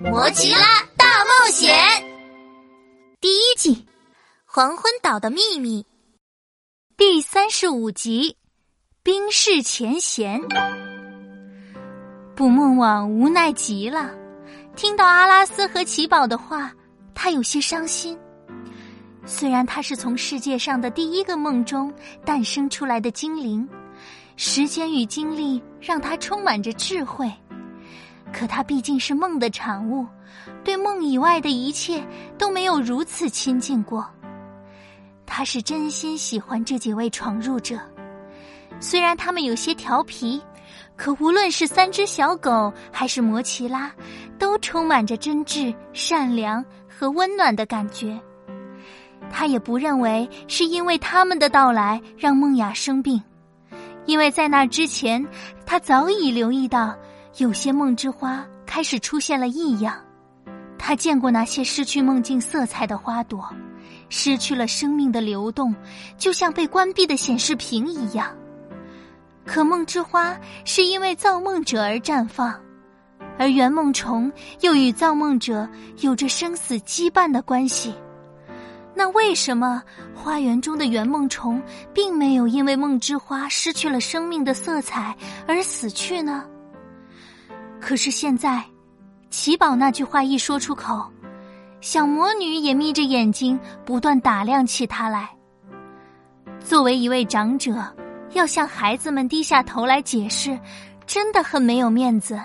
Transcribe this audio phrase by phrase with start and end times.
[0.00, 1.74] 摩奇拉大冒险
[3.22, 3.86] 第一季：
[4.44, 5.86] 黄昏岛的秘密
[6.98, 8.36] 第三十五集：
[9.02, 10.38] 冰释前嫌。
[12.36, 14.10] 捕梦网无奈极了，
[14.76, 16.70] 听到阿拉斯和奇宝的话，
[17.14, 18.18] 他有些伤心。
[19.24, 21.90] 虽然他是从世界上的第一个梦中
[22.26, 23.66] 诞生出来的精灵，
[24.42, 27.30] 时间与精力让他充满着智慧。
[28.32, 30.06] 可他毕竟是梦的产物，
[30.64, 32.02] 对梦以外的一切
[32.38, 34.02] 都没有如此亲近过。
[35.26, 37.78] 他是真心喜欢这几位闯入者，
[38.80, 40.40] 虽然他们有些调皮，
[40.96, 43.92] 可无论是三只小狗还是摩奇拉，
[44.38, 48.18] 都充满着真挚、善良和温暖的感觉。
[49.30, 53.22] 他也不认为是因为他们的到来让梦雅生病，
[54.06, 55.24] 因为在那之前，
[55.64, 56.96] 他早已留意到。
[57.36, 59.96] 有些梦之花开始出现了异样，
[60.76, 63.48] 他见过那些失去梦境色彩的花朵，
[64.08, 65.72] 失去了生命的流动，
[66.18, 68.36] 就像被关闭的显示屏一样。
[69.46, 72.52] 可梦之花是因为造梦者而绽放，
[73.38, 75.66] 而圆梦虫又与造梦者
[76.00, 77.94] 有着生死羁绊的关系。
[78.94, 79.82] 那为什么
[80.14, 81.62] 花园中的圆梦虫
[81.94, 86.44] 并没有因为梦之花失去了生命的色彩而死去呢？
[87.80, 88.62] 可是现在，
[89.30, 91.02] 奇宝那句话一说出口，
[91.80, 95.30] 小魔女也眯着眼睛，不断打量起他来。
[96.62, 97.82] 作为一位长者，
[98.34, 100.58] 要向孩子们低下头来解释，
[101.06, 102.38] 真的很没有面子。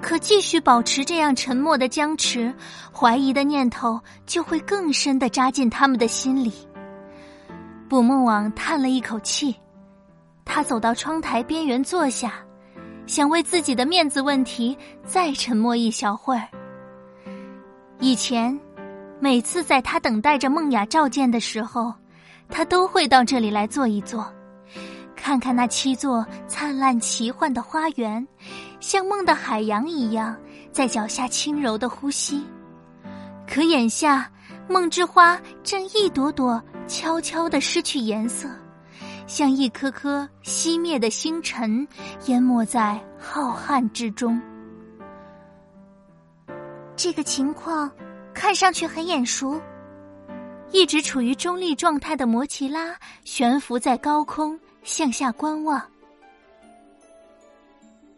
[0.00, 2.54] 可继续保持这样沉默的僵持，
[2.92, 6.52] 怀疑的念头就会更深的扎进他们的心里。
[7.88, 9.54] 捕梦网叹了一口气，
[10.44, 12.34] 他走到窗台边缘坐下。
[13.06, 16.46] 想为自己的面子问题再沉默一小会儿。
[18.00, 18.60] 以前，
[19.18, 21.90] 每次在他等待着梦雅召见的时候，
[22.50, 24.30] 他都会到这里来坐一坐，
[25.16, 28.28] 看看那七座灿烂奇幻的花园，
[28.80, 30.36] 像梦的海洋一样
[30.72, 32.44] 在脚下轻柔的呼吸。
[33.46, 34.30] 可眼下，
[34.68, 38.48] 梦之花正一朵朵悄悄的失去颜色。
[39.26, 41.86] 像一颗颗熄灭的星辰，
[42.26, 44.40] 淹没在浩瀚之中。
[46.96, 47.90] 这个情况
[48.32, 49.60] 看上去很眼熟。
[50.70, 55.82] 一直处于中立状态的摩奇拉悬浮在高空，向下观望。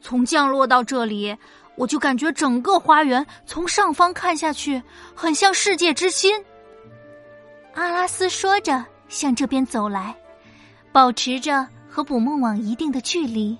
[0.01, 1.37] 从降落到这里，
[1.77, 4.83] 我就感觉整个花园从上方看下去，
[5.15, 6.43] 很像世界之心。
[7.75, 10.15] 阿拉斯说着，向这边走来。
[10.93, 13.57] 保持着和捕梦网一定的距离，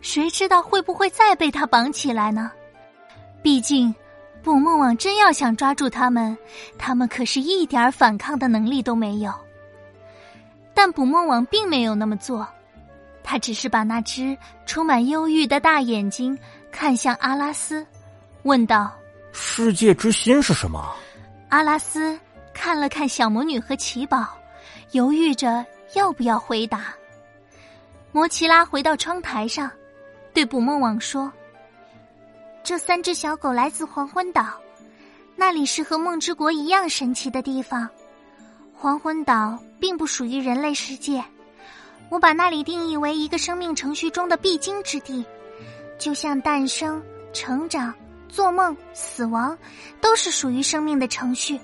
[0.00, 2.50] 谁知道会不会再被他绑起来呢？
[3.42, 3.94] 毕竟，
[4.42, 6.36] 捕梦网真要想抓住他们，
[6.78, 9.32] 他们可是一点反抗的能力都没有。
[10.72, 12.48] 但捕梦网并没有那么做，
[13.22, 14.36] 他只是把那只
[14.66, 16.38] 充满忧郁的大眼睛
[16.70, 17.86] 看向阿拉斯，
[18.42, 18.92] 问道
[19.32, 20.94] ：“世界之心是什么？”
[21.50, 22.18] 阿拉斯
[22.52, 24.28] 看了看小魔女和奇宝，
[24.92, 25.64] 犹豫着。
[25.94, 26.94] 要不要回答？
[28.12, 29.68] 摩奇拉回到窗台上，
[30.32, 31.32] 对捕梦网说
[32.62, 34.54] ：“这三只小狗来自黄昏岛，
[35.34, 37.88] 那里是和梦之国一样神奇的地方。
[38.72, 41.20] 黄昏岛并不属于人类世界，
[42.10, 45.24] 我把那里定义为一个生命程序中的必经之地，
[45.96, 47.00] 就像诞生、
[47.32, 47.94] 成长、
[48.28, 49.56] 做梦、死亡，
[50.00, 51.58] 都是属于生命的程序。”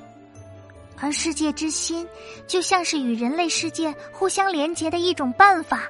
[0.99, 2.09] 而世界之心，
[2.47, 5.83] 就像是与人类世界互相连结的一种办法。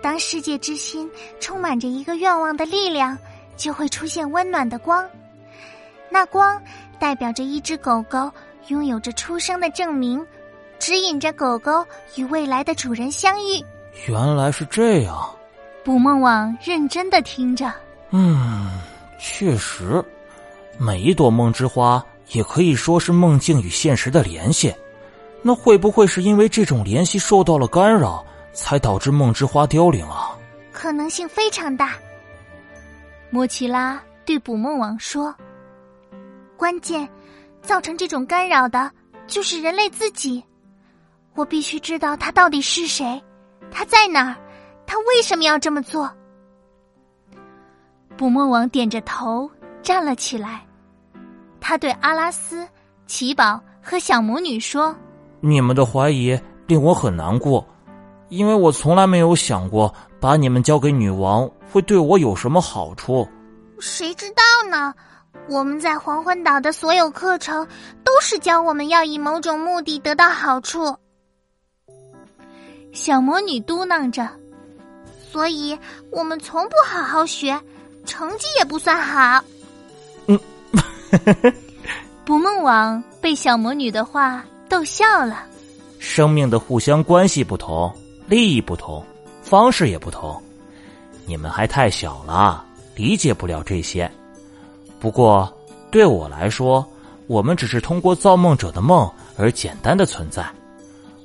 [0.00, 1.10] 当世界之心
[1.40, 3.18] 充满着一个愿望的力量，
[3.56, 5.08] 就会出现温暖的光。
[6.10, 6.62] 那光
[7.00, 8.30] 代表着一只狗狗
[8.68, 10.24] 拥有着出生的证明，
[10.84, 11.82] 指引着狗狗
[12.14, 13.64] 与未来的主人相遇。
[14.06, 15.34] 原来是这样。
[15.82, 17.72] 捕梦网认真的听着。
[18.10, 18.70] 嗯，
[19.18, 20.04] 确实，
[20.76, 22.04] 每一朵梦之花。
[22.32, 24.74] 也可以说是梦境与现实的联系，
[25.42, 30.36] 那会不会是因为这种联系受到了干扰，才导致梦之花凋零啊？
[30.70, 31.94] 可能性非常大。
[33.30, 35.34] 莫奇拉对捕梦网说
[36.56, 37.08] ：“关键，
[37.62, 38.90] 造成这种干扰的
[39.26, 40.42] 就是人类自己。
[41.34, 43.22] 我必须知道他到底是谁，
[43.70, 44.36] 他在哪儿，
[44.86, 46.10] 他为什么要这么做？”
[48.16, 49.50] 捕梦网点着头
[49.82, 50.64] 站了起来。
[51.60, 52.66] 他对阿拉斯、
[53.06, 54.94] 奇宝和小魔女说
[55.40, 57.66] ：“你们的怀疑令我很难过，
[58.28, 63.26] 因为我从来没有想过把你们交给女王会对我有什么好处？
[63.80, 64.94] 谁知道呢？
[65.48, 67.66] 我们在黄昏岛的所有课程
[68.04, 70.96] 都是教我们要以某种目的得到好处。
[72.94, 74.26] 小魔女嘟囔着
[75.30, 75.76] ：“所以
[76.10, 77.60] 我们从不好好学，
[78.06, 79.44] 成绩也不算好。”
[80.26, 80.40] 嗯，
[82.24, 85.44] 捕梦网被小魔女的话逗笑了。
[85.98, 87.92] 生命的互相关系不同，
[88.26, 89.04] 利益不同，
[89.42, 90.40] 方式也不同。
[91.26, 92.64] 你们还太小了，
[92.94, 94.10] 理解不了这些。
[95.00, 95.52] 不过，
[95.90, 96.86] 对我来说，
[97.26, 100.46] 我们只是通过造梦者的梦而简单的存在。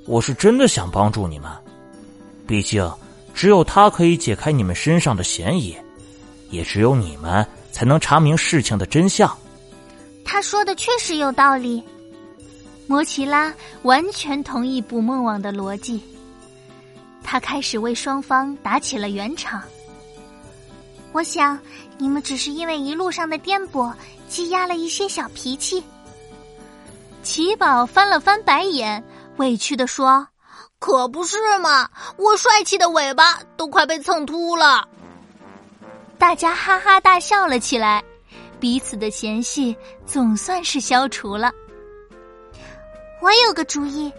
[0.06, 1.50] 我是真的想帮助你们，
[2.48, 2.92] 毕竟
[3.34, 5.78] 只有他可以解开你们身上的嫌疑，
[6.50, 9.36] 也只有你们才能查明事情的真相。
[10.26, 11.84] 他说的确实有道理。
[12.88, 13.54] 摩奇拉
[13.84, 16.02] 完全同意捕梦网的逻辑，
[17.24, 19.62] 他开始为双方打起了圆场。
[21.12, 21.60] 我想。
[22.02, 23.94] 你们只是因为一路上的颠簸
[24.30, 25.84] 积压了一些小脾气。
[27.24, 29.04] 奇宝翻了翻白眼，
[29.40, 30.26] 委屈的说
[30.80, 34.88] ：“可不是嘛，我帅气的尾巴都快被蹭秃了。”
[36.20, 38.04] 大家哈哈大笑了起来，
[38.60, 39.76] 彼此的嫌隙
[40.06, 41.52] 总算是消除了。
[43.22, 44.12] 我有个主意，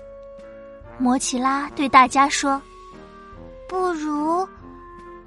[0.99, 2.61] 摩奇拉对大家说
[3.69, 4.47] ：“不如……”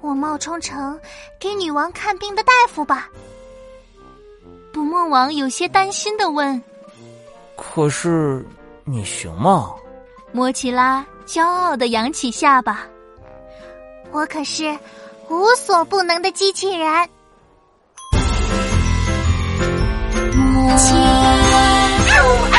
[0.02, 1.00] 我冒充成
[1.40, 3.08] 给女王看病的大夫吧。
[4.72, 6.62] 捕梦王有些担心的问
[7.56, 8.44] ：“可是
[8.84, 9.72] 你行吗？”
[10.36, 12.84] 莫奇拉骄傲的扬起下巴
[14.10, 14.76] ：“我可是
[15.28, 16.88] 无所不能的机器人。”
[20.34, 22.53] 母亲。